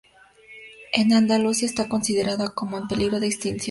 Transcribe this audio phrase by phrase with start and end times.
[0.93, 3.59] En Andalucía está considerada como 'en peligro de extinción'.